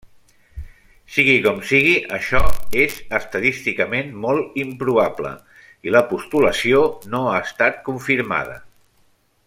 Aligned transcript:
Sigui 1.15 1.33
com 1.43 1.59
sigui, 1.71 1.91
això 2.17 2.39
és 2.85 2.95
estadísticament 3.19 4.09
molt 4.25 4.57
improbable, 4.63 5.35
i 5.89 5.95
la 5.97 6.03
postulació 6.15 6.81
no 7.13 7.25
ha 7.35 7.37
estat 7.51 7.79
confirmada. 7.91 8.59